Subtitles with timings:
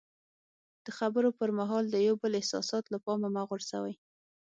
[0.85, 3.93] د خبرو پر مهال د یو بل احساسات له پامه مه غورځوئ.